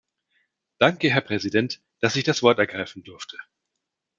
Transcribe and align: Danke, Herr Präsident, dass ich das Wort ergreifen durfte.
Danke, 0.79 1.11
Herr 1.11 1.21
Präsident, 1.21 1.79
dass 1.99 2.15
ich 2.15 2.23
das 2.23 2.41
Wort 2.41 2.57
ergreifen 2.57 3.03
durfte. 3.03 3.37